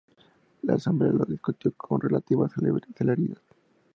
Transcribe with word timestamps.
La 0.63 0.73
Asamblea 0.73 1.11
lo 1.13 1.25
discutió 1.25 1.71
con 1.73 2.01
relativa 2.01 2.49
celeridad. 2.49 3.37